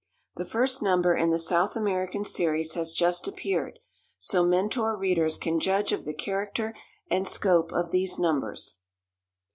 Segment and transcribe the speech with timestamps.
[0.37, 3.77] The first number in the South American series has just appeared,
[4.17, 6.73] so Mentor readers can judge of the character
[7.11, 8.79] and scope of these numbers.